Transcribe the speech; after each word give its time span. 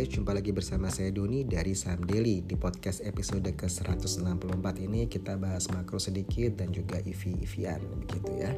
guys, 0.00 0.16
jumpa 0.16 0.32
lagi 0.32 0.48
bersama 0.48 0.88
saya 0.88 1.12
Doni 1.12 1.44
dari 1.44 1.76
Saham 1.76 2.08
Daily. 2.08 2.40
Di 2.40 2.56
podcast 2.56 3.04
episode 3.04 3.44
ke-164 3.44 4.64
ini 4.80 5.04
kita 5.12 5.36
bahas 5.36 5.68
makro 5.76 6.00
sedikit 6.00 6.56
dan 6.56 6.72
juga 6.72 7.04
EV-EVan 7.04 7.84
begitu 8.08 8.32
ya. 8.32 8.48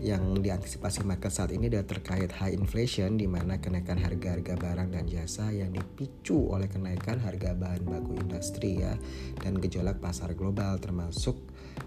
Yang 0.00 0.40
diantisipasi 0.40 1.04
market 1.04 1.36
saat 1.36 1.52
ini 1.52 1.68
adalah 1.68 1.84
terkait 1.84 2.32
high 2.32 2.56
inflation 2.56 3.20
di 3.20 3.28
mana 3.28 3.60
kenaikan 3.60 4.00
harga-harga 4.00 4.56
barang 4.56 4.88
dan 4.88 5.04
jasa 5.04 5.52
yang 5.52 5.68
dipicu 5.68 6.48
oleh 6.48 6.64
kenaikan 6.64 7.20
harga 7.20 7.52
bahan 7.52 7.84
baku 7.84 8.16
industri 8.16 8.80
ya 8.80 8.96
dan 9.44 9.52
gejolak 9.60 10.00
pasar 10.00 10.32
global 10.32 10.80
termasuk 10.80 11.36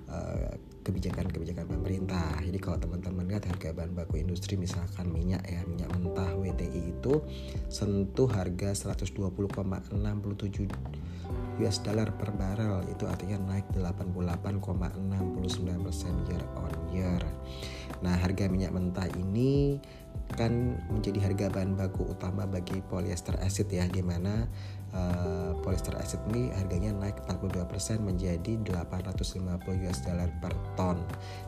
uh, 0.05 0.53
kebijakan-kebijakan 0.81 1.69
pemerintah. 1.69 2.41
Jadi 2.41 2.57
kalau 2.57 2.81
teman-teman 2.81 3.29
lihat 3.29 3.45
harga 3.45 3.69
bahan 3.73 3.93
baku 3.93 4.17
industri 4.21 4.57
misalkan 4.57 5.13
minyak 5.13 5.45
ya, 5.45 5.61
minyak 5.69 5.89
mentah 5.93 6.33
WTI 6.35 6.97
itu 6.97 7.21
sentuh 7.69 8.27
harga 8.27 8.73
120,67 8.93 10.67
US 11.61 11.77
dollar 11.85 12.09
per 12.17 12.33
barrel 12.33 12.81
itu 12.89 13.05
artinya 13.05 13.37
naik 13.53 13.69
88,69% 13.77 16.25
year 16.27 16.43
on 16.57 16.73
year. 16.89 17.21
Nah, 18.01 18.17
harga 18.17 18.49
minyak 18.49 18.73
mentah 18.73 19.05
ini 19.13 19.77
kan 20.41 20.81
menjadi 20.89 21.21
harga 21.21 21.45
bahan 21.53 21.77
baku 21.77 22.09
utama 22.17 22.49
bagi 22.49 22.81
polyester 22.89 23.37
acid 23.45 23.69
ya 23.69 23.85
di 23.85 24.01
mana 24.01 24.49
uh, 24.89 25.53
polyester 25.61 25.93
acid 26.01 26.17
ini 26.33 26.49
harganya 26.57 26.97
naik 26.97 27.21
42% 27.29 28.01
menjadi 28.01 28.57
850 28.65 29.85
US 29.85 29.99
dollar 30.01 30.29
per 30.41 30.53
ton. 30.73 30.97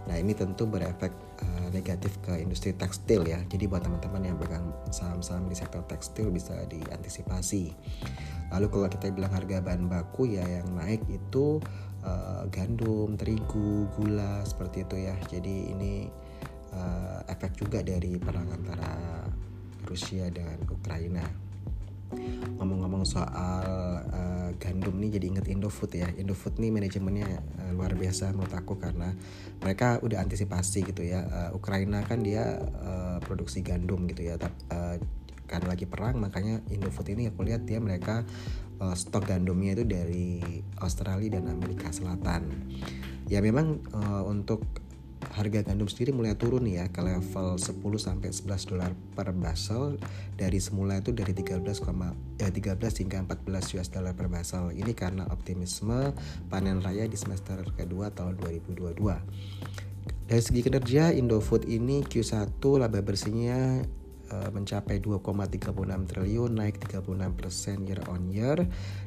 Nah, 0.06 0.16
ini 0.16 0.38
tentu 0.38 0.70
berefek 0.70 1.10
uh, 1.42 1.68
negatif 1.74 2.22
ke 2.22 2.38
industri 2.38 2.78
tekstil 2.78 3.26
ya. 3.26 3.42
Jadi 3.50 3.66
buat 3.66 3.82
teman-teman 3.82 4.30
yang 4.30 4.38
pegang 4.38 4.70
saham-saham 4.94 5.50
di 5.50 5.58
sektor 5.58 5.82
tekstil 5.90 6.30
bisa 6.30 6.54
diantisipasi. 6.70 7.74
Lalu 8.54 8.68
kalau 8.70 8.88
kita 8.94 9.10
bilang 9.10 9.34
harga 9.34 9.58
bahan 9.58 9.90
baku 9.90 10.38
ya 10.38 10.46
yang 10.46 10.70
naik 10.78 11.02
itu 11.10 11.58
uh, 12.06 12.46
gandum, 12.54 13.18
terigu, 13.18 13.90
gula 13.98 14.46
seperti 14.46 14.86
itu 14.86 14.96
ya. 15.10 15.16
Jadi 15.26 15.74
ini 15.74 15.94
uh, 16.74 17.22
efek 17.30 17.56
juga 17.56 17.80
dari 17.86 18.18
perang 18.18 18.50
antara 18.50 19.24
Rusia 19.86 20.28
dan 20.34 20.58
Ukraina. 20.68 21.24
Ngomong-ngomong 22.62 23.10
soal 23.10 23.66
uh, 24.06 24.50
gandum 24.62 25.02
nih 25.02 25.18
jadi 25.18 25.26
inget 25.34 25.46
Indofood 25.50 25.98
ya. 25.98 26.10
Indofood 26.14 26.62
nih 26.62 26.70
manajemennya 26.70 27.42
uh, 27.58 27.72
luar 27.74 27.98
biasa 27.98 28.34
menurut 28.38 28.54
aku 28.54 28.78
karena 28.78 29.18
mereka 29.58 29.98
udah 30.06 30.22
antisipasi 30.22 30.86
gitu 30.86 31.02
ya. 31.02 31.26
Uh, 31.26 31.50
Ukraina 31.58 32.06
kan 32.06 32.22
dia 32.22 32.62
uh, 32.62 33.18
produksi 33.26 33.66
gandum 33.66 34.06
gitu 34.06 34.30
ya. 34.30 34.38
Tapi 34.38 34.58
uh, 34.70 34.98
karena 35.50 35.68
lagi 35.74 35.86
perang 35.90 36.18
makanya 36.22 36.62
Indofood 36.70 37.10
ini 37.14 37.30
aku 37.30 37.46
lihat 37.46 37.66
dia 37.66 37.82
mereka 37.82 38.26
uh, 38.78 38.94
stok 38.94 39.34
gandumnya 39.34 39.74
itu 39.78 39.84
dari 39.86 40.42
Australia 40.82 41.42
dan 41.42 41.50
Amerika 41.50 41.90
Selatan. 41.90 42.70
Ya 43.26 43.42
memang 43.42 43.82
uh, 43.94 44.24
untuk 44.30 44.62
harga 45.34 45.66
gandum 45.66 45.90
sendiri 45.90 46.14
mulai 46.14 46.38
turun 46.38 46.70
ya 46.70 46.86
ke 46.94 47.02
level 47.02 47.58
10 47.58 47.82
sampai 47.98 48.30
11 48.30 48.70
dolar 48.70 48.92
per 49.18 49.34
basel 49.34 49.98
dari 50.38 50.62
semula 50.62 51.02
itu 51.02 51.10
dari 51.10 51.34
13, 51.34 51.66
ya 52.38 52.50
13 52.54 53.02
hingga 53.02 53.18
14 53.26 53.76
US 53.82 53.90
dollar 53.90 54.14
per 54.14 54.30
basel. 54.30 54.70
Ini 54.70 54.94
karena 54.94 55.26
optimisme 55.34 56.14
panen 56.54 56.86
raya 56.86 57.10
di 57.10 57.18
semester 57.18 57.66
kedua 57.74 58.14
tahun 58.14 58.38
2022. 58.38 59.02
Dari 60.30 60.42
segi 60.42 60.62
kinerja 60.62 61.12
Indofood 61.12 61.66
ini 61.66 62.06
Q1 62.06 62.62
laba 62.78 63.02
bersihnya 63.02 63.82
Eh, 63.82 64.03
mencapai 64.32 64.98
2,36 65.04 66.10
triliun 66.10 66.52
naik 66.58 66.82
36% 66.90 67.86
year 67.86 68.02
on 68.10 68.32
year. 68.32 68.58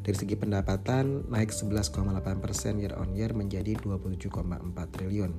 Dari 0.05 0.17
segi 0.17 0.39
pendapatan 0.39 1.27
naik 1.27 1.51
11,8% 1.51 2.79
year 2.79 2.95
on 2.95 3.11
year 3.17 3.35
menjadi 3.35 3.75
27,4 3.81 4.37
triliun. 4.95 5.33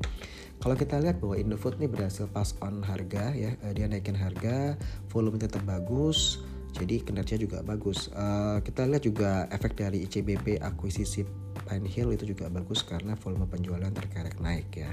Kalau 0.58 0.76
kita 0.76 0.98
lihat 0.98 1.22
bahwa 1.22 1.38
Indofood 1.38 1.78
ini 1.78 1.88
berhasil 1.88 2.26
pass 2.34 2.58
on 2.66 2.82
harga 2.82 3.32
ya 3.38 3.54
eh, 3.62 3.74
dia 3.78 3.86
naikin 3.86 4.18
harga 4.18 4.74
volume 5.14 5.38
tetap 5.38 5.62
bagus 5.64 6.42
jadi 6.78 7.02
kinerja 7.02 7.42
juga 7.42 7.66
bagus. 7.66 8.14
Uh, 8.14 8.62
kita 8.62 8.86
lihat 8.86 9.02
juga 9.02 9.50
efek 9.50 9.74
dari 9.74 10.06
ICBP 10.06 10.62
akuisisi 10.62 11.26
Pine 11.66 11.90
Hill 11.90 12.14
itu 12.14 12.38
juga 12.38 12.54
bagus 12.54 12.86
karena 12.86 13.18
volume 13.18 13.50
penjualan 13.50 13.90
terkerek 13.90 14.38
naik 14.38 14.70
ya. 14.78 14.92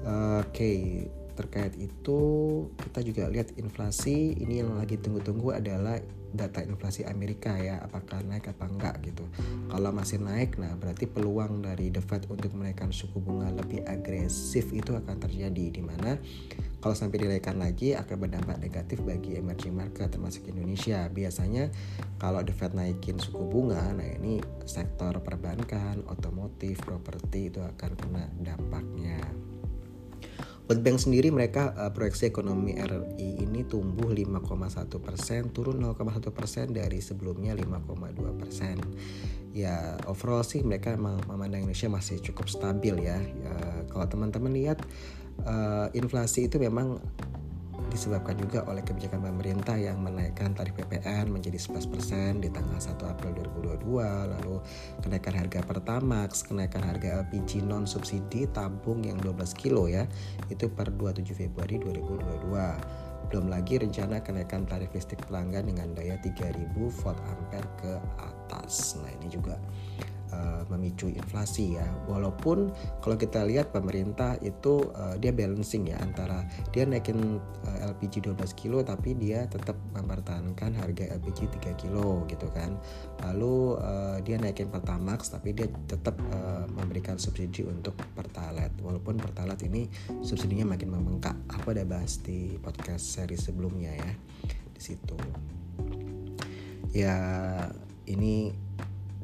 Oke 0.00 0.48
okay 0.48 0.80
terkait 1.40 1.72
itu 1.80 2.20
kita 2.76 3.00
juga 3.00 3.24
lihat 3.32 3.56
inflasi. 3.56 4.36
Ini 4.36 4.60
yang 4.60 4.76
lagi 4.76 5.00
tunggu-tunggu 5.00 5.56
adalah 5.56 5.96
data 6.30 6.62
inflasi 6.62 7.02
Amerika 7.02 7.58
ya 7.58 7.82
apakah 7.82 8.22
naik 8.22 8.54
apa 8.54 8.70
enggak 8.70 8.94
gitu. 9.02 9.26
Kalau 9.66 9.90
masih 9.90 10.22
naik 10.22 10.60
nah 10.62 10.76
berarti 10.78 11.10
peluang 11.10 11.64
dari 11.64 11.90
The 11.90 12.02
Fed 12.04 12.30
untuk 12.30 12.54
menaikkan 12.54 12.94
suku 12.94 13.18
bunga 13.18 13.50
lebih 13.50 13.82
agresif 13.88 14.70
itu 14.70 14.94
akan 14.94 15.16
terjadi 15.18 15.74
di 15.74 15.82
mana 15.82 16.20
kalau 16.80 16.96
sampai 16.96 17.28
dinaikkan 17.28 17.60
lagi 17.60 17.92
akan 17.92 18.16
berdampak 18.16 18.56
negatif 18.62 19.04
bagi 19.04 19.36
emerging 19.36 19.74
market 19.74 20.14
termasuk 20.14 20.46
Indonesia. 20.48 21.10
Biasanya 21.10 21.68
kalau 22.22 22.46
The 22.46 22.54
Fed 22.54 22.78
naikin 22.78 23.18
suku 23.18 23.42
bunga 23.50 23.90
nah 23.90 24.06
ini 24.06 24.38
sektor 24.64 25.18
perbankan 25.20 26.06
otomotif 26.06 26.78
properti 26.86 27.50
itu 27.50 27.58
akan 27.58 27.90
kena 27.98 28.24
dampaknya 28.38 29.18
World 30.70 30.86
Bank 30.86 31.02
sendiri 31.02 31.34
mereka 31.34 31.74
uh, 31.74 31.90
proyeksi 31.90 32.30
ekonomi 32.30 32.78
RI 32.78 33.42
ini 33.42 33.66
tumbuh 33.66 34.06
5,1 34.06 34.86
persen, 35.02 35.50
turun 35.50 35.82
0,1 35.82 36.30
persen 36.30 36.70
dari 36.70 37.02
sebelumnya 37.02 37.58
5,2 37.58 38.38
persen. 38.38 38.78
Ya 39.50 39.98
overall 40.06 40.46
sih 40.46 40.62
mereka 40.62 40.94
memandang 40.94 41.66
Indonesia 41.66 41.90
masih 41.90 42.22
cukup 42.22 42.46
stabil 42.46 43.02
ya. 43.02 43.18
ya 43.18 43.54
kalau 43.90 44.06
teman-teman 44.06 44.54
lihat 44.54 44.78
uh, 45.42 45.90
inflasi 45.90 46.46
itu 46.46 46.62
memang 46.62 47.02
disebabkan 47.90 48.38
juga 48.38 48.62
oleh 48.70 48.80
kebijakan 48.86 49.26
pemerintah 49.26 49.74
yang 49.74 49.98
menaikkan 49.98 50.54
tarif 50.54 50.78
PPN 50.78 51.28
menjadi 51.28 51.58
11% 51.58 52.38
di 52.40 52.48
tanggal 52.48 52.78
1 52.78 52.94
April 53.02 53.30
2022, 53.82 54.32
lalu 54.38 54.56
kenaikan 55.02 55.34
harga 55.34 55.60
Pertamax, 55.66 56.46
kenaikan 56.46 56.86
harga 56.86 57.26
LPG 57.26 57.66
non 57.66 57.84
subsidi 57.84 58.46
tabung 58.48 59.02
yang 59.02 59.18
12 59.18 59.52
kilo 59.58 59.90
ya, 59.90 60.06
itu 60.46 60.70
per 60.70 60.94
27 60.94 61.34
Februari 61.34 61.82
2022. 61.82 63.10
Belum 63.30 63.46
lagi 63.46 63.78
rencana 63.78 64.22
kenaikan 64.22 64.66
tarif 64.66 64.90
listrik 64.90 65.22
pelanggan 65.26 65.70
dengan 65.70 65.94
daya 65.94 66.18
3000 66.18 66.70
volt 66.74 67.18
ampere 67.26 67.68
ke 67.78 67.92
atas. 68.18 68.98
Nah, 68.98 69.10
ini 69.20 69.30
juga 69.30 69.54
uh, 70.32 70.62
memicu 70.72 71.10
inflasi 71.10 71.76
ya. 71.78 71.86
Walaupun 72.06 72.70
kalau 73.02 73.16
kita 73.18 73.42
lihat 73.46 73.70
pemerintah 73.74 74.38
itu 74.42 74.90
uh, 74.94 75.14
dia 75.18 75.30
balancing 75.34 75.90
ya 75.90 75.98
antara 76.00 76.46
dia 76.74 76.86
naikin 76.86 77.38
uh, 77.66 77.78
LPG 77.94 78.30
12 78.30 78.38
kilo 78.56 78.82
tapi 78.82 79.14
dia 79.14 79.46
tetap 79.46 79.76
mempertahankan 79.94 80.74
harga 80.78 81.04
LPG 81.20 81.60
3 81.62 81.80
kilo 81.80 82.24
gitu 82.30 82.46
kan. 82.54 82.78
Lalu 83.26 83.78
uh, 83.78 84.18
dia 84.24 84.38
naikin 84.40 84.70
Pertamax 84.70 85.34
tapi 85.34 85.52
dia 85.52 85.66
tetap 85.90 86.16
uh, 86.32 86.66
memberikan 86.70 87.18
subsidi 87.18 87.66
untuk 87.66 87.98
Pertalite. 88.14 88.74
Walaupun 88.80 89.18
Pertalite 89.18 89.66
ini 89.66 89.90
subsidinya 90.22 90.74
makin 90.74 90.94
membengkak. 90.94 91.36
Aku 91.60 91.74
ada 91.74 91.84
bahas 91.84 92.18
di 92.22 92.56
podcast 92.58 93.04
seri 93.04 93.36
sebelumnya 93.36 93.92
ya 93.94 94.12
di 94.74 94.80
situ. 94.80 95.16
Ya 96.90 97.16
ini 98.10 98.50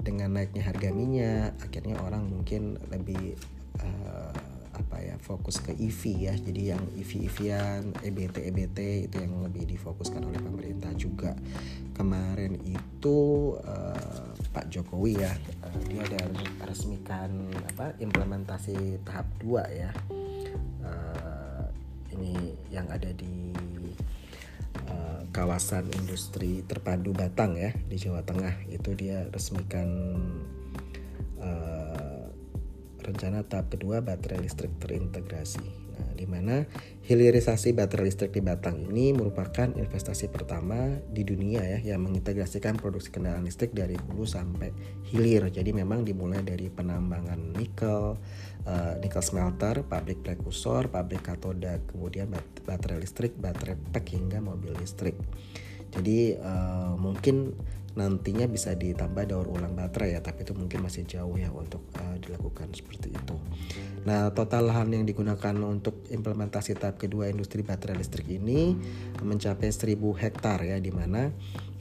dengan 0.07 0.39
naiknya 0.39 0.63
harga 0.63 0.95
minyak 0.95 1.59
akhirnya 1.59 1.99
orang 1.99 2.31
mungkin 2.31 2.79
lebih 2.95 3.35
uh, 3.83 4.31
apa 4.77 5.01
ya 5.01 5.17
fokus 5.19 5.59
ke 5.59 5.73
EV 5.73 6.31
ya. 6.31 6.35
Jadi 6.37 6.63
yang 6.71 6.83
EV 6.95 7.27
EVan 7.33 7.97
EBT 8.05 8.37
EBT 8.53 8.79
itu 9.11 9.17
yang 9.19 9.43
lebih 9.43 9.67
difokuskan 9.67 10.23
oleh 10.23 10.39
pemerintah 10.39 10.93
juga. 10.95 11.33
Kemarin 11.97 12.61
itu 12.63 13.19
uh, 13.65 14.31
Pak 14.53 14.69
Jokowi 14.69 15.17
ya 15.17 15.33
uh, 15.65 15.77
dia 15.89 16.05
ada 16.05 16.23
resmikan 16.69 17.49
apa 17.73 17.97
implementasi 17.99 19.01
tahap 19.03 19.27
2 19.43 19.81
ya. 19.81 19.91
Uh, 20.87 21.67
ini 22.15 22.55
yang 22.71 22.87
ada 22.93 23.11
di 23.13 23.53
kawasan 25.37 25.93
industri 25.93 26.65
terpadu 26.65 27.13
Batang 27.13 27.61
ya 27.61 27.77
di 27.93 28.01
Jawa 28.01 28.25
Tengah. 28.25 28.73
Itu 28.73 28.97
dia 28.97 29.29
resmikan 29.29 30.17
rencana 33.07 33.47
tahap 33.47 33.71
kedua 33.71 34.03
baterai 34.03 34.43
listrik 34.43 34.75
terintegrasi 34.83 35.87
Nah, 35.97 36.13
di 36.13 36.29
mana 36.29 36.61
hilirisasi 37.09 37.73
baterai 37.73 38.13
listrik 38.13 38.37
di 38.37 38.45
Batang 38.45 38.93
ini 38.93 39.17
merupakan 39.17 39.73
investasi 39.73 40.29
pertama 40.29 41.01
di 41.09 41.25
dunia 41.25 41.65
ya 41.65 41.97
yang 41.97 42.05
mengintegrasikan 42.05 42.77
produksi 42.77 43.09
kendaraan 43.09 43.49
listrik 43.49 43.73
dari 43.73 43.97
hulu 43.97 44.29
sampai 44.29 44.77
hilir. 45.09 45.49
Jadi 45.49 45.73
memang 45.73 46.05
dimulai 46.05 46.45
dari 46.45 46.69
penambangan 46.69 47.57
nikel, 47.57 48.21
uh, 48.69 48.95
nikel 49.01 49.25
smelter, 49.25 49.89
pabrik 49.89 50.21
prekursor, 50.21 50.93
pabrik 50.93 51.25
katoda, 51.25 51.81
kemudian 51.89 52.29
baterai 52.69 53.01
listrik, 53.01 53.33
baterai 53.41 53.81
pack 53.81 54.13
hingga 54.13 54.45
mobil 54.45 54.77
listrik. 54.77 55.17
Jadi 55.97 56.37
uh, 56.37 56.93
mungkin 57.01 57.57
nantinya 57.97 58.45
bisa 58.45 58.77
ditambah 58.77 59.25
daur 59.33 59.49
ulang 59.49 59.73
baterai 59.73 60.13
ya 60.13 60.21
tapi 60.21 60.45
itu 60.45 60.53
mungkin 60.53 60.85
masih 60.85 61.09
jauh 61.09 61.33
ya 61.41 61.49
untuk 61.49 61.81
itu. 62.26 62.26
Nah 64.07 64.31
total 64.31 64.71
lahan 64.71 64.95
yang 64.95 65.05
digunakan 65.05 65.55
untuk 65.67 66.07
implementasi 66.07 66.79
tahap 66.79 67.03
kedua 67.03 67.27
industri 67.27 67.67
baterai 67.67 67.99
listrik 67.99 68.31
ini 68.31 68.79
mencapai 69.19 69.67
1000 69.67 69.99
hektar 69.99 70.63
ya 70.63 70.79
di 70.79 70.95
mana 70.95 71.35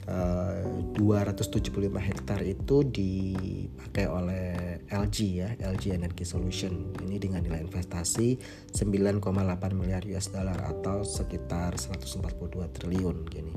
Uh, 0.06 0.94
275 0.94 1.90
hektar 1.98 2.38
itu 2.46 2.86
dipakai 2.86 4.06
oleh 4.06 4.78
LG 4.86 5.16
ya 5.34 5.50
LG 5.58 5.98
Energy 5.98 6.22
Solution. 6.22 6.94
Ini 7.02 7.18
dengan 7.18 7.42
nilai 7.42 7.58
investasi 7.66 8.38
9,8 8.70 9.26
miliar 9.74 10.06
US 10.14 10.30
dollar 10.30 10.62
atau 10.62 11.02
sekitar 11.02 11.74
142 11.74 12.22
triliun 12.70 13.26
gini 13.26 13.50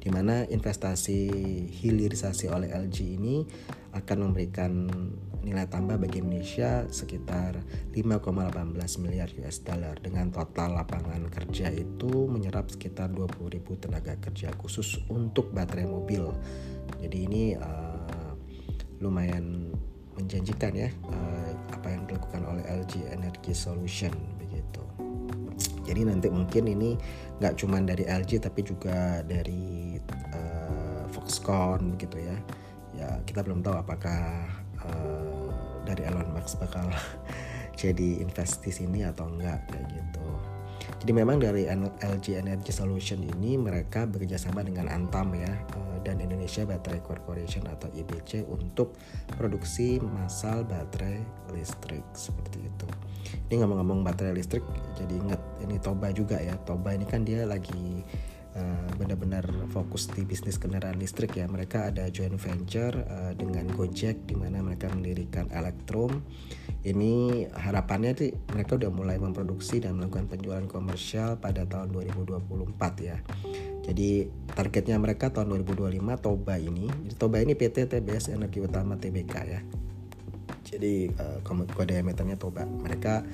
di 0.00 0.08
mana 0.08 0.48
investasi 0.48 1.28
hilirisasi 1.68 2.48
oleh 2.48 2.72
LG 2.72 2.96
ini 3.20 3.44
akan 3.92 4.18
memberikan 4.32 4.88
nilai 5.40 5.64
tambah 5.68 5.96
bagi 5.96 6.20
Indonesia 6.20 6.84
sekitar 6.88 7.60
5,18 7.96 9.04
miliar 9.04 9.28
US 9.40 9.64
dollar 9.64 9.96
dengan 10.00 10.28
total 10.28 10.76
lapangan 10.76 11.28
kerja 11.32 11.72
itu 11.72 12.28
menyerap 12.28 12.68
sekitar 12.68 13.08
20.000 13.12 13.60
tenaga 13.80 14.16
kerja 14.20 14.52
khusus 14.56 15.00
untuk 15.08 15.52
baterai 15.52 15.88
mobil. 15.88 16.28
Jadi 17.00 17.18
ini 17.24 17.42
uh, 17.56 18.32
lumayan 19.00 19.72
menjanjikan 20.20 20.76
ya 20.76 20.92
uh, 21.08 21.50
apa 21.72 21.88
yang 21.88 22.04
dilakukan 22.04 22.44
oleh 22.44 22.64
LG 22.68 23.08
Energy 23.08 23.56
Solution 23.56 24.12
begitu. 24.36 24.84
Jadi 25.88 26.04
nanti 26.04 26.28
mungkin 26.28 26.68
ini 26.68 27.00
nggak 27.40 27.56
cuma 27.56 27.80
dari 27.80 28.04
LG 28.04 28.44
tapi 28.44 28.60
juga 28.60 29.24
dari 29.24 29.89
Foxconn 31.40 31.96
gitu 31.96 32.20
ya 32.20 32.36
ya 32.92 33.08
kita 33.24 33.40
belum 33.40 33.64
tahu 33.64 33.80
apakah 33.80 34.44
uh, 34.84 35.48
dari 35.88 36.04
Elon 36.04 36.36
Musk 36.36 36.60
bakal 36.60 36.84
jadi 37.80 38.20
invest 38.20 38.60
di 38.60 38.68
sini 38.68 39.08
atau 39.08 39.24
enggak 39.24 39.64
kayak 39.72 39.88
gitu 39.88 40.28
jadi 41.00 41.12
memang 41.16 41.40
dari 41.40 41.64
LG 42.04 42.44
Energy 42.44 42.76
Solution 42.76 43.24
ini 43.24 43.56
mereka 43.56 44.04
bekerjasama 44.04 44.60
dengan 44.60 44.84
Antam 44.92 45.32
ya 45.32 45.48
uh, 45.48 45.96
dan 46.04 46.20
Indonesia 46.20 46.68
Battery 46.68 47.00
Corporation 47.00 47.64
atau 47.72 47.88
IBC 47.88 48.44
untuk 48.44 49.00
produksi 49.32 49.96
massal 49.96 50.68
baterai 50.68 51.24
listrik 51.56 52.04
seperti 52.12 52.68
itu. 52.68 52.88
Ini 53.48 53.64
ngomong-ngomong 53.64 54.04
baterai 54.04 54.36
listrik, 54.36 54.64
jadi 54.96 55.14
ingat 55.20 55.40
ini 55.64 55.76
Toba 55.80 56.12
juga 56.12 56.40
ya. 56.40 56.56
Toba 56.64 56.96
ini 56.96 57.04
kan 57.04 57.24
dia 57.24 57.44
lagi 57.44 58.04
uh, 58.56 58.90
benar-benar 58.98 59.46
fokus 59.70 60.10
di 60.10 60.26
bisnis 60.26 60.58
kendaraan 60.58 60.98
listrik 60.98 61.38
ya. 61.38 61.46
Mereka 61.46 61.94
ada 61.94 62.06
joint 62.10 62.36
venture 62.38 62.94
uh, 63.06 63.32
dengan 63.34 63.68
Gojek 63.70 64.26
di 64.26 64.34
mana 64.34 64.62
mereka 64.64 64.90
mendirikan 64.90 65.50
Electrum. 65.50 66.22
Ini 66.80 67.44
harapannya 67.52 68.16
sih 68.16 68.32
mereka 68.56 68.80
udah 68.80 68.88
mulai 68.88 69.20
memproduksi 69.20 69.84
dan 69.84 70.00
melakukan 70.00 70.32
penjualan 70.32 70.64
komersial 70.64 71.36
pada 71.36 71.68
tahun 71.68 71.92
2024 71.92 72.48
ya. 73.04 73.20
Jadi 73.84 74.28
targetnya 74.54 74.96
mereka 74.96 75.28
tahun 75.34 75.60
2025 75.60 76.00
Toba 76.20 76.54
ini. 76.56 76.88
Jadi 76.88 77.14
Toba 77.16 77.42
ini 77.44 77.52
PT 77.52 77.90
TBS 77.90 78.32
Energi 78.32 78.64
Utama 78.64 78.96
Tbk 78.96 79.34
ya. 79.44 79.60
Jadi 80.70 81.10
uh, 81.10 81.42
kode 81.44 81.98
emitennya 81.98 82.38
Toba. 82.38 82.64
Mereka 82.64 83.26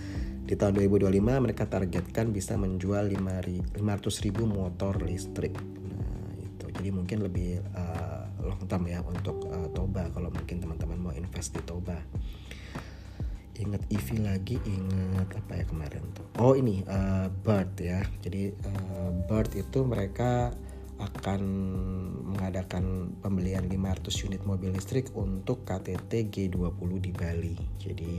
di 0.47 0.55
tahun 0.55 0.79
2025 0.79 1.11
mereka 1.43 1.67
targetkan 1.67 2.31
bisa 2.31 2.55
menjual 2.55 3.11
500 3.11 3.75
ribu 4.23 4.47
motor 4.47 5.03
listrik. 5.03 5.59
Nah, 5.59 6.39
itu. 6.39 6.71
Jadi 6.71 6.89
mungkin 6.95 7.27
lebih 7.27 7.67
uh, 7.75 8.31
long 8.47 8.63
term 8.71 8.87
ya 8.87 9.03
untuk 9.03 9.43
uh, 9.51 9.67
Toba 9.75 10.07
kalau 10.15 10.31
mungkin 10.31 10.63
teman-teman 10.63 10.99
mau 11.03 11.13
invest 11.13 11.51
di 11.51 11.63
Toba. 11.67 11.99
Ingat 13.57 13.89
EV 13.91 14.21
lagi, 14.23 14.57
ingat 14.69 15.35
apa 15.35 15.53
ya 15.59 15.65
kemarin 15.67 16.05
tuh. 16.15 16.29
Oh 16.39 16.55
ini 16.55 16.87
uh, 16.87 17.27
Bird 17.27 17.75
ya. 17.83 18.07
Jadi 18.23 18.55
uh, 18.55 19.11
Bird 19.27 19.51
itu 19.59 19.83
mereka 19.83 20.55
akan 20.97 21.43
mengadakan 22.25 23.13
pembelian 23.21 23.69
500 23.69 24.25
unit 24.31 24.43
mobil 24.49 24.73
listrik 24.73 25.13
untuk 25.13 25.67
KTT 25.69 26.33
G20 26.33 26.91
di 27.03 27.13
Bali. 27.13 27.57
Jadi 27.77 28.13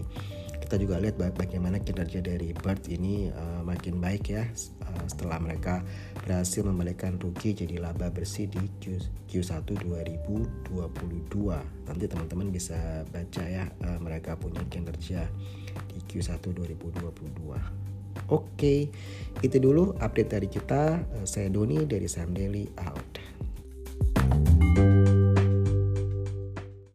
kita 0.67 0.83
juga 0.83 0.99
lihat 0.99 1.15
bagaimana 1.15 1.79
kinerja 1.79 2.19
dari 2.19 2.51
BIRD 2.51 2.99
ini 2.99 3.31
uh, 3.31 3.63
makin 3.63 4.03
baik 4.03 4.35
ya 4.35 4.43
uh, 4.83 5.05
setelah 5.07 5.39
mereka 5.39 5.79
berhasil 6.27 6.59
membalikan 6.59 7.15
rugi 7.15 7.55
jadi 7.55 7.79
laba 7.79 8.11
bersih 8.11 8.51
di 8.51 8.67
Q, 8.83 8.99
Q1 9.31 9.63
2022 9.63 10.67
nanti 11.87 12.05
teman-teman 12.11 12.51
bisa 12.51 12.75
baca 13.07 13.43
ya 13.47 13.71
uh, 13.79 13.95
mereka 14.03 14.35
punya 14.35 14.59
kinerja 14.67 15.23
di 15.87 16.03
Q1 16.03 16.43
2022 16.43 17.87
Oke, 18.27 18.91
itu 19.39 19.57
dulu 19.61 19.93
update 20.01 20.35
dari 20.35 20.49
kita. 20.49 20.99
Saya 21.23 21.47
Doni 21.53 21.85
dari 21.85 22.09
Sam 22.09 22.33
Daily 22.33 22.65
out. 22.81 23.26